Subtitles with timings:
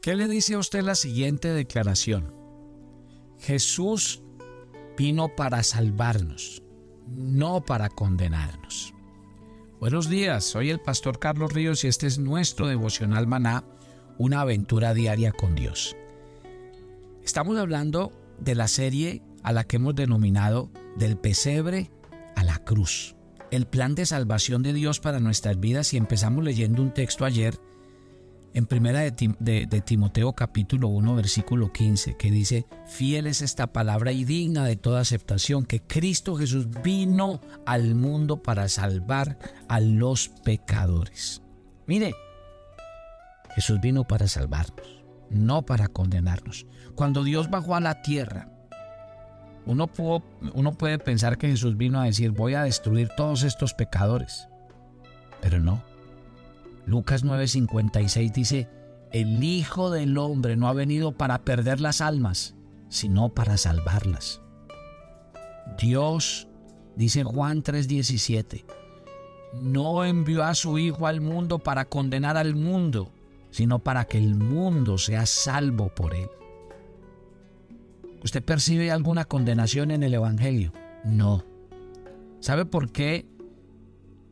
[0.00, 2.32] ¿Qué le dice a usted la siguiente declaración?
[3.38, 4.22] Jesús
[4.96, 6.62] vino para salvarnos,
[7.06, 8.94] no para condenarnos.
[9.78, 13.62] Buenos días, soy el pastor Carlos Ríos y este es nuestro devocional maná,
[14.16, 15.94] una aventura diaria con Dios.
[17.22, 21.90] Estamos hablando de la serie a la que hemos denominado del pesebre
[22.36, 23.16] a la cruz,
[23.50, 27.60] el plan de salvación de Dios para nuestras vidas y empezamos leyendo un texto ayer
[28.52, 34.24] en primera de, Timoteo capítulo 1 versículo 15 que dice, fiel es esta palabra y
[34.24, 41.42] digna de toda aceptación, que Cristo Jesús vino al mundo para salvar a los pecadores.
[41.86, 42.14] Mire,
[43.54, 46.66] Jesús vino para salvarnos, no para condenarnos.
[46.94, 48.48] Cuando Dios bajó a la tierra,
[49.66, 49.90] uno,
[50.54, 54.48] uno puede pensar que Jesús vino a decir, voy a destruir todos estos pecadores,
[55.40, 55.89] pero no.
[56.86, 58.68] Lucas 9:56 dice,
[59.12, 62.54] el Hijo del Hombre no ha venido para perder las almas,
[62.88, 64.40] sino para salvarlas.
[65.78, 66.48] Dios,
[66.96, 68.64] dice Juan 3:17,
[69.62, 73.12] no envió a su Hijo al mundo para condenar al mundo,
[73.50, 76.28] sino para que el mundo sea salvo por él.
[78.22, 80.72] ¿Usted percibe alguna condenación en el Evangelio?
[81.04, 81.44] No.
[82.40, 83.26] ¿Sabe por qué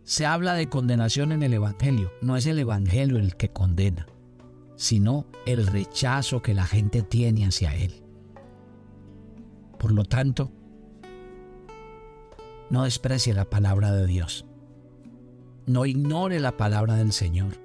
[0.08, 2.10] se habla de condenación en el Evangelio.
[2.22, 4.06] No es el Evangelio el que condena,
[4.74, 8.02] sino el rechazo que la gente tiene hacia Él.
[9.78, 10.50] Por lo tanto,
[12.70, 14.46] no desprecie la palabra de Dios.
[15.66, 17.58] No ignore la palabra del Señor,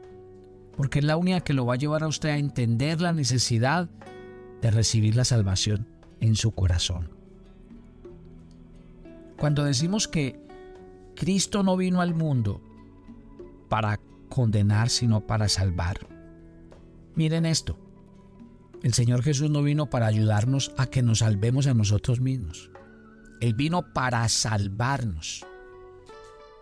[0.76, 3.90] porque es la única que lo va a llevar a usted a entender la necesidad
[4.62, 5.88] de recibir la salvación
[6.20, 7.10] en su corazón.
[9.38, 10.44] Cuando decimos que
[11.16, 12.62] Cristo no vino al mundo
[13.70, 16.08] para condenar, sino para salvar.
[17.16, 17.78] Miren esto.
[18.82, 22.70] El Señor Jesús no vino para ayudarnos a que nos salvemos a nosotros mismos.
[23.40, 25.46] Él vino para salvarnos.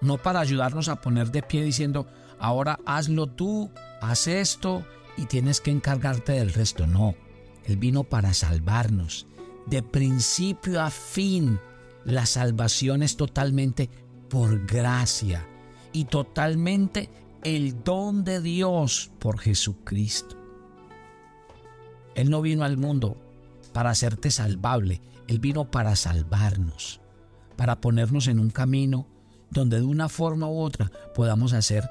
[0.02, 2.08] No para ayudarnos a poner de pie diciendo,
[2.40, 4.86] ahora hazlo tú, haz esto
[5.18, 6.88] y tienes que encargarte del resto.
[6.88, 7.16] No,
[7.66, 9.28] Él vino para salvarnos.
[9.68, 11.60] De principio a fin,
[12.04, 13.90] la salvación es totalmente
[14.32, 15.46] por gracia
[15.92, 17.10] y totalmente
[17.44, 20.38] el don de Dios por Jesucristo.
[22.16, 23.18] Él no vino al mundo
[23.74, 27.02] para hacerte salvable, Él vino para salvarnos,
[27.58, 29.06] para ponernos en un camino
[29.50, 31.90] donde de una forma u otra podamos hacer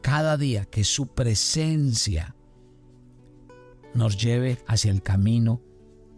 [0.00, 2.34] cada día que su presencia
[3.92, 5.60] nos lleve hacia el camino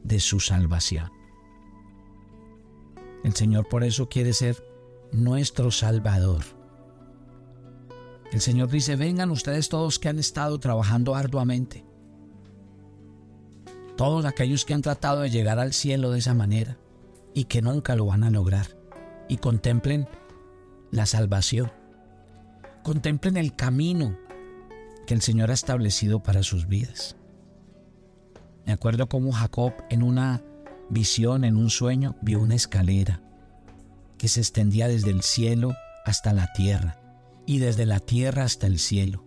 [0.04, 1.13] de su salvación.
[3.24, 4.62] El Señor por eso quiere ser
[5.10, 6.44] nuestro Salvador.
[8.30, 11.86] El Señor dice, vengan ustedes todos que han estado trabajando arduamente.
[13.96, 16.76] Todos aquellos que han tratado de llegar al cielo de esa manera
[17.32, 18.66] y que nunca lo van a lograr.
[19.28, 20.06] Y contemplen
[20.90, 21.72] la salvación.
[22.82, 24.18] Contemplen el camino
[25.06, 27.16] que el Señor ha establecido para sus vidas.
[28.66, 30.42] Me acuerdo como Jacob en una
[30.90, 33.20] visión, en un sueño, vio una escalera
[34.18, 35.74] que se extendía desde el cielo
[36.04, 36.98] hasta la tierra
[37.46, 39.24] y desde la tierra hasta el cielo.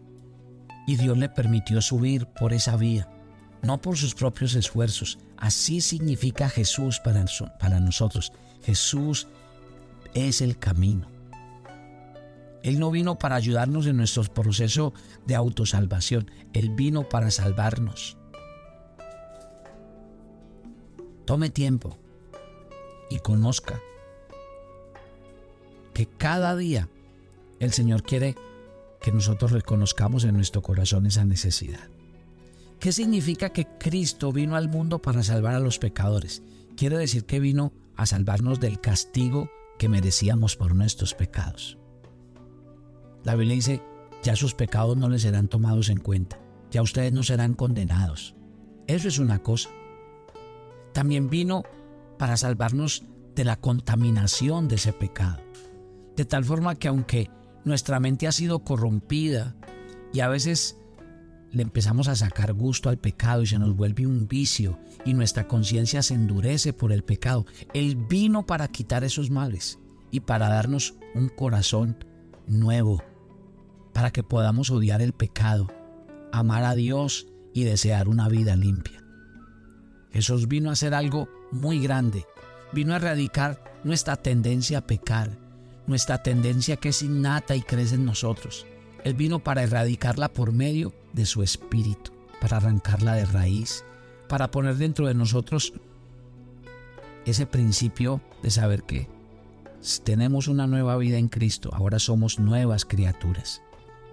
[0.87, 3.09] Y Dios le permitió subir por esa vía,
[3.61, 5.19] no por sus propios esfuerzos.
[5.37, 8.31] Así significa Jesús para, nosotros.
[8.63, 9.27] Jesús
[10.13, 11.07] es el camino.
[12.63, 14.93] Él no vino para ayudarnos en nuestro proceso
[15.25, 16.31] de autosalvación.
[16.53, 18.17] Él vino para salvarnos.
[21.27, 21.97] Tome tiempo
[23.09, 23.81] y conozca
[25.93, 26.87] que cada día
[27.59, 28.37] el Señor quiere
[29.01, 31.89] que nosotros reconozcamos en nuestro corazón esa necesidad.
[32.79, 36.43] ¿Qué significa que Cristo vino al mundo para salvar a los pecadores?
[36.77, 41.77] Quiere decir que vino a salvarnos del castigo que merecíamos por nuestros pecados.
[43.25, 43.83] La Biblia dice,
[44.23, 46.39] ya sus pecados no les serán tomados en cuenta,
[46.71, 48.33] ya ustedes no serán condenados.
[48.87, 49.69] Eso es una cosa
[50.97, 51.61] también vino
[52.17, 53.03] para salvarnos
[53.35, 55.43] de la contaminación de ese pecado.
[56.15, 57.29] De tal forma que aunque
[57.65, 59.55] nuestra mente ha sido corrompida
[60.11, 60.75] y a veces
[61.51, 65.47] le empezamos a sacar gusto al pecado y se nos vuelve un vicio y nuestra
[65.47, 67.45] conciencia se endurece por el pecado,
[67.75, 69.77] Él vino para quitar esos males
[70.09, 72.03] y para darnos un corazón
[72.47, 73.03] nuevo,
[73.93, 75.67] para que podamos odiar el pecado,
[76.31, 79.06] amar a Dios y desear una vida limpia.
[80.17, 82.25] Jesús vino a hacer algo muy grande.
[82.73, 85.37] Vino a erradicar nuestra tendencia a pecar,
[85.85, 88.65] nuestra tendencia que es innata y crece en nosotros.
[89.03, 92.13] Él vino para erradicarla por medio de su espíritu.
[92.41, 93.83] para arrancarla de raíz,
[94.27, 95.73] para poner dentro de nosotros
[97.25, 99.07] ese principio de saber que
[100.03, 103.61] tenemos una nueva vida en Cristo, ahora somos nuevas criaturas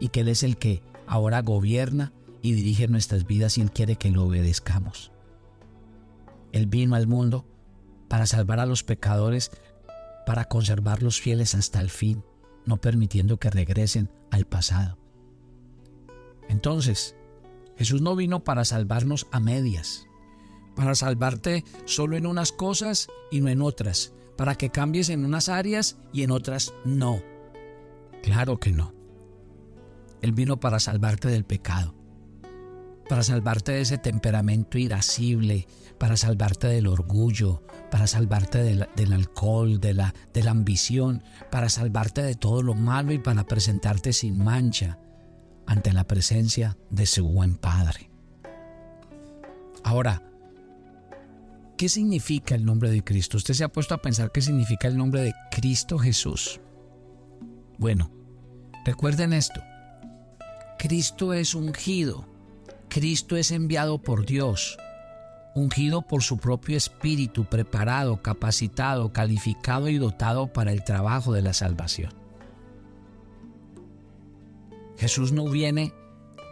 [0.00, 2.12] y que Él es el que ahora gobierna
[2.42, 5.13] y dirige nuestras vidas y Él quiere que lo obedezcamos.
[6.54, 7.44] Él vino al mundo
[8.06, 9.50] para salvar a los pecadores,
[10.24, 12.22] para conservarlos fieles hasta el fin,
[12.64, 14.96] no permitiendo que regresen al pasado.
[16.48, 17.16] Entonces,
[17.76, 20.06] Jesús no vino para salvarnos a medias,
[20.76, 25.48] para salvarte solo en unas cosas y no en otras, para que cambies en unas
[25.48, 27.20] áreas y en otras no.
[28.22, 28.94] Claro que no.
[30.22, 31.96] Él vino para salvarte del pecado,
[33.08, 35.66] para salvarte de ese temperamento irascible,
[35.98, 42.22] para salvarte del orgullo, para salvarte del, alcohol, de la, de la ambición, para salvarte
[42.22, 44.98] de todo lo malo y para presentarte sin mancha
[45.66, 48.10] ante la presencia de su buen Padre.
[49.82, 50.22] Ahora,
[51.76, 53.36] ¿qué significa el nombre de Cristo?
[53.36, 56.60] ¿Usted se ha puesto a pensar qué significa el nombre de Cristo Jesús?
[57.78, 58.10] Bueno,
[58.84, 59.60] recuerden esto.
[60.78, 62.33] Cristo es ungido.
[62.94, 64.78] Cristo es enviado por Dios,
[65.56, 71.54] ungido por su propio espíritu, preparado, capacitado, calificado y dotado para el trabajo de la
[71.54, 72.12] salvación.
[74.96, 75.92] Jesús no viene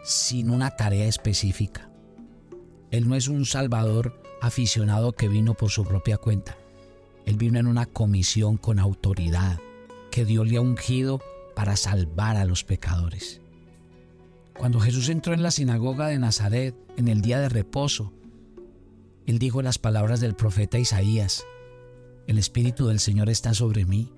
[0.03, 1.89] sin una tarea específica.
[2.91, 6.57] Él no es un salvador aficionado que vino por su propia cuenta.
[7.25, 9.61] Él vino en una comisión con autoridad
[10.11, 11.21] que Dios le ha ungido
[11.55, 13.42] para salvar a los pecadores.
[14.57, 18.13] Cuando Jesús entró en la sinagoga de Nazaret en el día de reposo,
[19.25, 21.45] él dijo las palabras del profeta Isaías,
[22.27, 24.11] El Espíritu del Señor está sobre mí,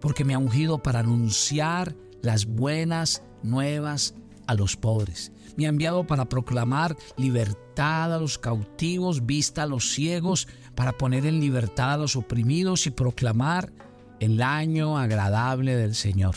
[0.00, 4.14] porque me ha ungido para anunciar las buenas nuevas
[4.46, 5.32] a los pobres.
[5.56, 11.26] Me ha enviado para proclamar libertad a los cautivos, vista a los ciegos, para poner
[11.26, 13.72] en libertad a los oprimidos y proclamar
[14.20, 16.36] el año agradable del Señor.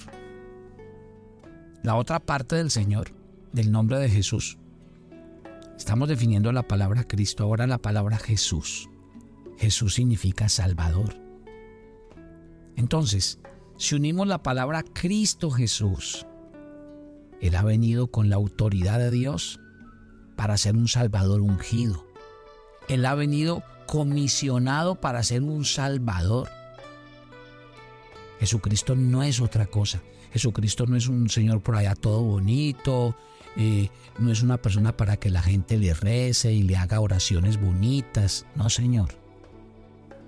[1.84, 3.12] La otra parte del Señor,
[3.56, 4.60] del nombre de Jesús.
[5.78, 8.90] Estamos definiendo la palabra Cristo, ahora la palabra Jesús.
[9.58, 11.16] Jesús significa Salvador.
[12.76, 13.40] Entonces,
[13.78, 16.26] si unimos la palabra Cristo Jesús
[17.42, 19.60] él ha venido con la autoridad de Dios
[20.36, 22.06] para ser un Salvador ungido.
[22.88, 26.50] Él ha venido comisionado para ser un Salvador.
[28.40, 30.02] Jesucristo no es otra cosa.
[30.32, 33.16] Jesucristo no es un Señor por allá todo bonito,
[33.58, 37.60] eh, no es una persona para que la gente le rece y le haga oraciones
[37.60, 38.46] bonitas.
[38.56, 39.10] No, Señor.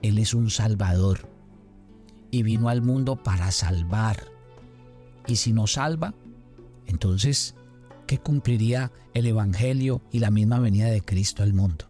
[0.01, 1.27] Él es un Salvador
[2.31, 4.31] y vino al mundo para salvar.
[5.27, 6.13] Y si no salva,
[6.85, 7.55] entonces,
[8.05, 11.89] ¿qué cumpliría el Evangelio y la misma venida de Cristo al mundo?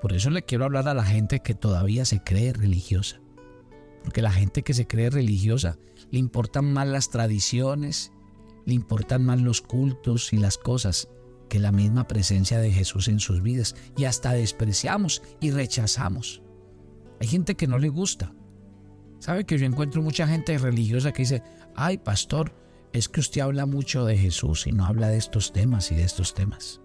[0.00, 3.20] Por eso le quiero hablar a la gente que todavía se cree religiosa.
[4.02, 5.78] Porque la gente que se cree religiosa
[6.10, 8.12] le importan más las tradiciones,
[8.64, 11.08] le importan más los cultos y las cosas
[11.48, 13.74] que la misma presencia de Jesús en sus vidas.
[13.96, 16.42] Y hasta despreciamos y rechazamos.
[17.20, 18.32] Hay gente que no le gusta.
[19.18, 21.42] ¿Sabe que yo encuentro mucha gente religiosa que dice,
[21.76, 22.54] ay pastor,
[22.92, 26.04] es que usted habla mucho de Jesús y no habla de estos temas y de
[26.04, 26.80] estos temas.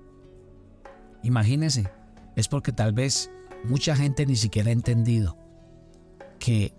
[1.24, 1.90] Imagínese,
[2.36, 3.32] es porque tal vez
[3.66, 5.38] mucha gente ni siquiera ha entendido
[6.40, 6.74] que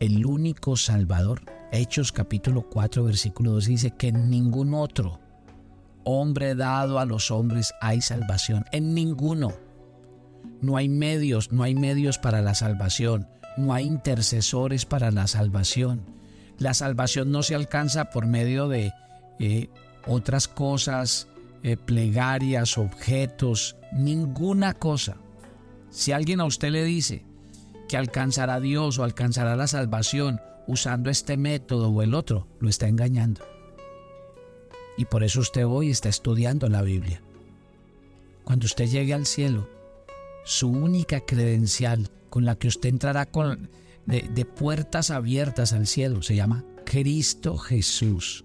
[0.00, 1.42] el único Salvador,
[1.76, 5.20] Hechos capítulo 4 versículo 2 dice que en ningún otro
[6.04, 9.54] hombre dado a los hombres hay salvación, en ninguno.
[10.60, 16.16] No hay medios, no hay medios para la salvación, no hay intercesores para la salvación
[16.58, 18.92] la salvación no se alcanza por medio de
[19.38, 19.68] eh,
[20.06, 21.28] otras cosas,
[21.62, 25.16] eh, plegarias, objetos, ninguna cosa.
[25.90, 27.25] Si alguien a usted le dice
[27.88, 32.68] que alcanzará a Dios o alcanzará la salvación usando este método o el otro, lo
[32.68, 33.42] está engañando.
[34.96, 37.22] Y por eso usted hoy está estudiando la Biblia.
[38.44, 39.68] Cuando usted llegue al cielo,
[40.44, 43.68] su única credencial con la que usted entrará con,
[44.06, 46.22] de, puertas abiertas al cielo.
[46.22, 48.44] Se llama Cristo Jesús.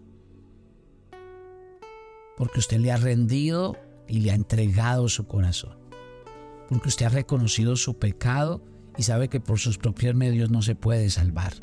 [2.38, 5.78] Porque usted le ha rendido y le ha entregado su corazón.
[6.70, 8.62] Porque usted ha reconocido su pecado
[8.98, 11.54] y sabe que por sus propios medios no se puede salvar.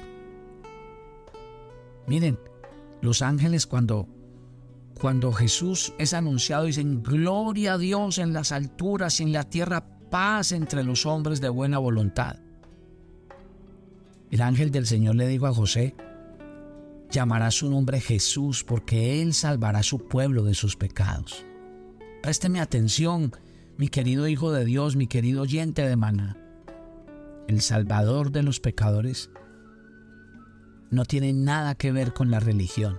[2.07, 2.39] Miren,
[3.03, 4.09] los ángeles cuando
[5.01, 9.87] cuando Jesús es anunciado dicen gloria a Dios en las alturas y en la tierra
[10.11, 12.37] paz entre los hombres de buena voluntad.
[14.31, 15.95] El ángel del Señor le dijo a José,
[17.11, 21.45] llamará su nombre Jesús porque Él salvará su pueblo de sus pecados.
[22.23, 23.33] Présteme atención,
[23.77, 26.37] mi querido Hijo de Dios, mi querido oyente de Maná.
[27.49, 29.31] El Salvador de los pecadores
[30.91, 32.99] no tiene nada que ver con la religión.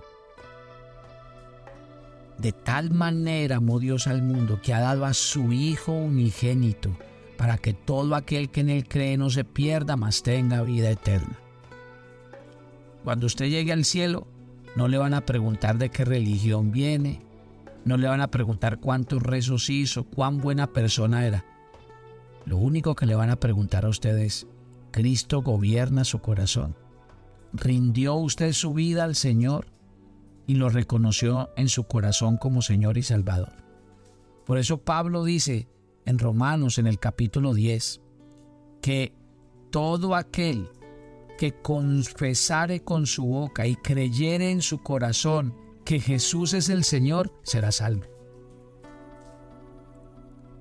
[2.36, 6.98] De tal manera amó Dios al mundo que ha dado a su Hijo unigénito
[7.38, 11.38] para que todo aquel que en él cree no se pierda, mas tenga vida eterna.
[13.04, 14.26] Cuando usted llegue al cielo,
[14.74, 17.22] no le van a preguntar de qué religión viene,
[17.84, 21.44] no le van a preguntar cuántos rezos hizo, cuán buena persona era.
[22.46, 24.46] Lo único que le van a preguntar a usted es,
[24.90, 26.76] ¿Cristo gobierna su corazón?
[27.52, 29.66] ¿Rindió usted su vida al Señor
[30.46, 33.52] y lo reconoció en su corazón como Señor y Salvador?
[34.46, 35.68] Por eso Pablo dice,
[36.04, 38.00] en Romanos en el capítulo 10
[38.80, 39.14] que
[39.70, 40.68] todo aquel
[41.38, 45.54] que confesare con su boca y creyere en su corazón
[45.84, 48.04] que Jesús es el Señor, será salvo.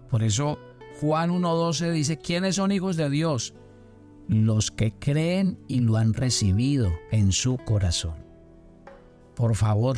[0.10, 0.58] Por eso
[1.00, 3.54] Juan 1.12 dice, ¿quiénes son hijos de Dios?
[4.28, 8.16] Los que creen y lo han recibido en su corazón.
[9.34, 9.98] Por favor,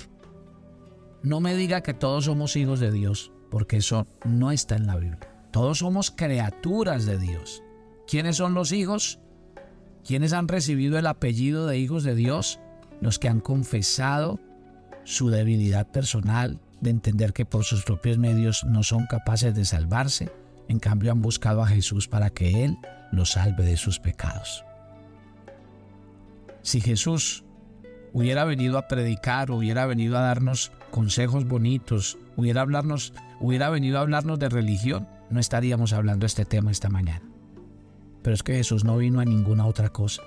[1.24, 4.98] no me diga que todos somos hijos de Dios, porque eso no está en la
[4.98, 5.28] Biblia.
[5.52, 7.64] Todos somos criaturas de Dios.
[8.08, 9.20] ¿Quiénes son los hijos?
[10.06, 12.60] ¿Quiénes han recibido el apellido de hijos de Dios?
[13.02, 14.40] Los que han confesado
[15.04, 20.32] su debilidad personal, de entender que por sus propios medios no son capaces de salvarse,
[20.72, 22.78] en cambio han buscado a Jesús para que Él
[23.12, 24.64] los salve de sus pecados.
[26.62, 27.44] Si Jesús
[28.14, 34.02] hubiera venido a predicar, hubiera venido a darnos consejos bonitos, hubiera, hablarnos, hubiera venido a
[34.02, 37.26] hablarnos de religión, no estaríamos hablando este tema esta mañana.
[38.22, 40.22] Pero es que Jesús no vino a ninguna otra cosa.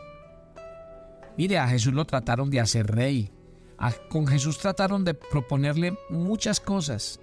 [1.38, 3.30] Mire, a Jesús lo trataron de hacer rey.
[4.08, 7.20] con Jesús trataron de proponerle muchas cosas.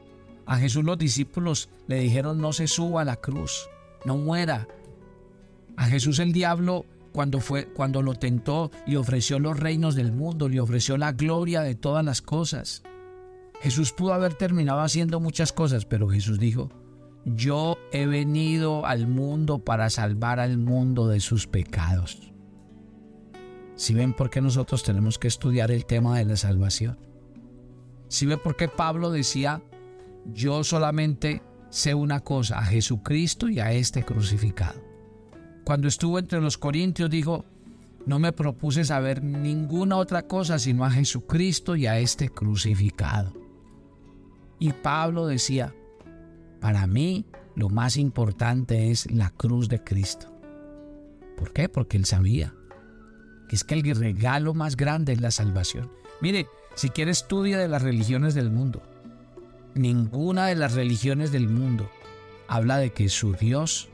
[0.52, 3.70] A Jesús los discípulos le dijeron no se suba a la cruz,
[4.04, 4.68] no muera.
[5.78, 10.50] A Jesús el diablo cuando fue cuando lo tentó y ofreció los reinos del mundo,
[10.50, 12.84] le ofreció la gloria de todas las cosas.
[13.62, 16.70] Jesús pudo haber terminado haciendo muchas cosas, pero Jesús dijo,
[17.24, 22.34] yo he venido al mundo para salvar al mundo de sus pecados.
[23.78, 27.00] Si ven por qué nosotros tenemos que estudiar el tema de la salvación.
[28.10, 29.62] Si ven por qué Pablo decía,
[30.26, 34.82] yo solamente sé una cosa, a Jesucristo y a este crucificado.
[35.64, 37.46] Cuando estuvo entre los corintios dijo,
[38.06, 43.34] no me propuse saber ninguna otra cosa sino a Jesucristo y a este crucificado.
[44.60, 45.74] Y Pablo decía,
[46.60, 47.26] para mí
[47.56, 50.28] lo más importante es la cruz de Cristo.
[51.38, 51.70] ¿Por qué?
[51.70, 52.54] Porque él sabía
[53.50, 55.92] que es que el regalo más grande es la salvación.
[56.22, 58.82] Mire, si quiere estudia de las religiones del mundo.
[59.76, 61.90] Ninguna de las religiones del mundo
[62.48, 63.90] habla de que su Dios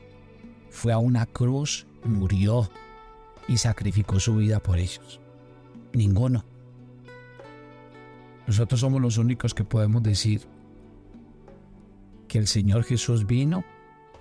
[0.70, 2.68] fue a una cruz, murió
[3.46, 5.20] y sacrificó su vida por ellos.
[5.92, 6.44] Ninguno.
[8.46, 10.48] Nosotros somos los únicos que podemos decir,
[12.28, 13.64] que el Señor Jesús vino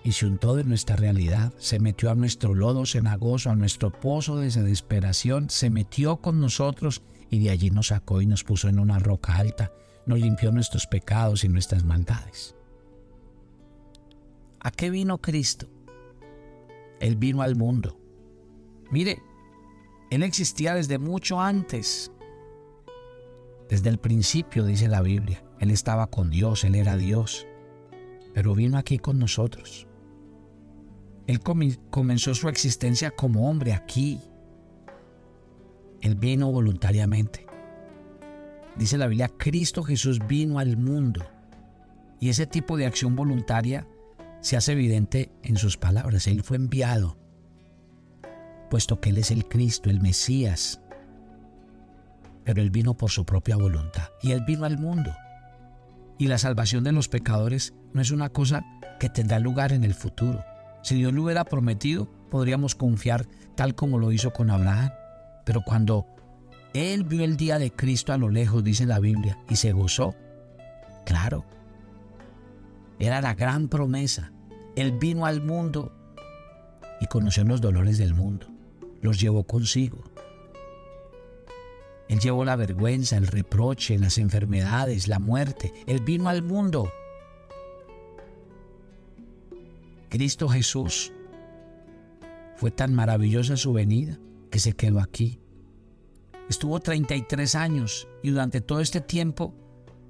[0.04, 4.38] y se untó de nuestra realidad, se metió a nuestro lodo cenagoso, a nuestro pozo
[4.38, 8.80] de desesperación, se metió con nosotros y de allí nos sacó y nos puso en
[8.80, 9.72] una roca alta,
[10.08, 12.56] nos limpió nuestros pecados y nuestras maldades.
[14.60, 15.70] ¿A qué vino Cristo?
[17.00, 18.00] Él vino al mundo.
[18.90, 19.22] Mire,
[20.10, 22.12] Él existía desde mucho antes.
[23.70, 25.44] Desde el principio, dice la Biblia.
[25.60, 27.46] Él estaba con Dios, Él era Dios
[28.38, 29.88] pero vino aquí con nosotros.
[31.26, 31.40] Él
[31.90, 34.22] comenzó su existencia como hombre aquí.
[36.02, 37.47] Él vino voluntariamente.
[38.78, 41.26] Dice la Biblia, Cristo Jesús vino al mundo.
[42.20, 43.88] Y ese tipo de acción voluntaria
[44.42, 46.28] se hace evidente en sus palabras.
[46.28, 47.18] Él fue enviado,
[48.70, 50.80] puesto que Él es el Cristo, el Mesías.
[52.44, 54.10] Pero Él vino por su propia voluntad.
[54.22, 55.12] Y Él vino al mundo.
[56.20, 58.64] Y la salvación de los pecadores no es una cosa
[59.00, 60.44] que tendrá lugar en el futuro.
[60.82, 64.92] Si Dios lo hubiera prometido, podríamos confiar tal como lo hizo con Abraham.
[65.46, 66.08] Pero cuando
[66.74, 70.16] él vio el día de Cristo a lo lejos, dice la Biblia, y se gozó,
[71.06, 71.46] claro,
[73.00, 74.32] era la gran promesa.
[74.76, 75.92] Él vino al mundo
[77.00, 78.48] y conoció los dolores del mundo.
[79.02, 80.04] Los llevó consigo.
[82.10, 85.74] Él llevó la vergüenza, el reproche, las enfermedades, la muerte.
[85.88, 86.92] Él vino al mundo.
[90.10, 91.12] Cristo Jesús
[92.56, 94.18] fue tan maravillosa su venida
[94.50, 95.40] que se quedó aquí.
[96.50, 99.54] Estuvo 33 años y durante todo este tiempo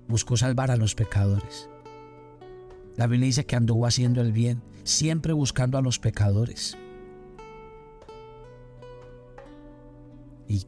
[0.08, 1.70] buscó salvar a los pecadores.
[2.96, 6.78] La Biblia dice que anduvo haciendo el bien, siempre buscando a los pecadores.
[10.48, 10.66] Y,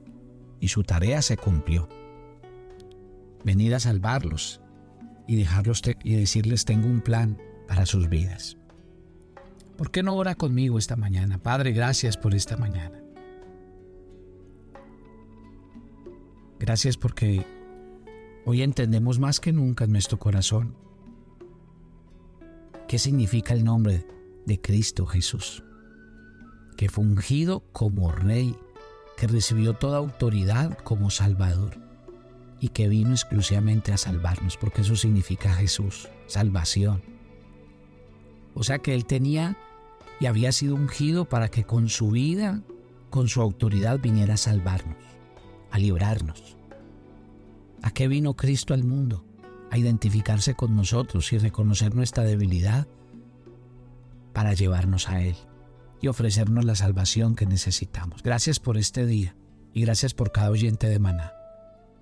[0.60, 1.88] y su tarea se cumplió.
[3.44, 4.62] Venir a salvarlos
[5.28, 8.58] y dejarlos y decirles tengo un plan para sus vidas.
[9.78, 11.38] ¿Por qué no ora conmigo esta mañana?
[11.38, 13.02] Padre, gracias por esta mañana.
[16.60, 17.46] Gracias porque
[18.46, 20.76] hoy entendemos más que nunca en nuestro corazón
[22.90, 24.06] qué significa el nombre
[24.46, 25.64] de Cristo Jesús,
[26.76, 28.58] que fue ungido como rey,
[29.16, 31.78] que recibió toda autoridad como Salvador
[32.60, 37.02] y que vino exclusivamente a salvarnos, porque eso significa Jesús, salvación.
[38.54, 39.56] O sea que Él tenía
[40.20, 42.62] y había sido ungido para que con su vida,
[43.10, 44.98] con su autoridad viniera a salvarnos,
[45.72, 46.58] a librarnos.
[47.82, 49.26] ¿A qué vino Cristo al mundo?
[49.72, 52.88] A identificarse con nosotros y reconocer nuestra debilidad
[54.34, 55.36] para llevarnos a Él
[56.02, 58.24] y ofrecernos la salvación que necesitamos.
[58.24, 59.36] Gracias por este día
[59.74, 61.34] y gracias por cada oyente de Maná.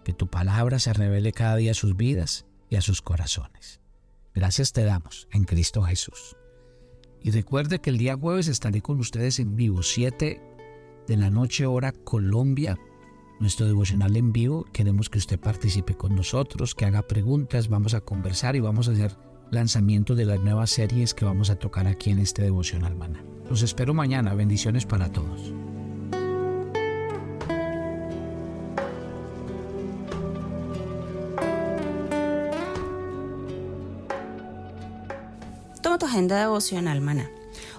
[0.04, 3.82] Que tu palabra se revele cada día a sus vidas y a sus corazones.
[4.34, 6.38] Gracias te damos en Cristo Jesús.
[7.24, 10.42] Y recuerde que el día jueves estaré con ustedes en vivo, 7
[11.08, 12.78] de la noche hora Colombia,
[13.39, 14.65] nuestro devocional en vivo.
[14.72, 18.91] Queremos que usted participe con nosotros, que haga preguntas, vamos a conversar y vamos a
[18.91, 19.15] hacer
[19.51, 23.24] lanzamiento de las nuevas series que vamos a tocar aquí en este devocional maná.
[23.50, 25.53] Los espero mañana, bendiciones para todos.
[35.82, 37.29] Toma tu agenda devocional, maná.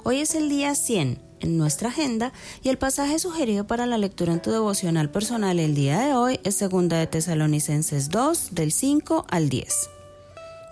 [0.04, 4.32] Hoy es el día 100 en nuestra agenda y el pasaje sugerido para la lectura
[4.32, 9.26] en tu devocional personal el día de hoy es 2 de Tesalonicenses 2 del 5
[9.28, 9.90] al 10.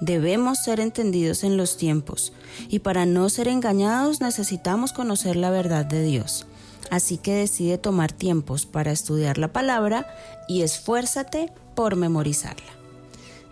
[0.01, 2.33] Debemos ser entendidos en los tiempos
[2.69, 6.47] y para no ser engañados necesitamos conocer la verdad de Dios.
[6.91, 10.07] Así que decide tomar tiempos para estudiar la palabra
[10.49, 12.77] y esfuérzate por memorizarla.